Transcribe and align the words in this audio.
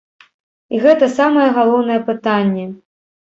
І 0.75 0.79
гэта 0.85 1.09
самае 1.17 1.45
галоўнае 1.59 1.99
пытанне! 2.09 2.65